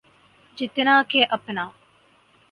[0.57, 1.65] جتنا کہ اپنا۔